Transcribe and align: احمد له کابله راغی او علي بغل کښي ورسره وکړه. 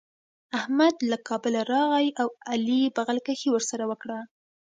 احمد 0.59 0.95
له 1.11 1.17
کابله 1.27 1.61
راغی 1.73 2.07
او 2.21 2.27
علي 2.51 2.81
بغل 2.95 3.17
کښي 3.27 3.49
ورسره 3.51 3.83
وکړه. 3.91 4.19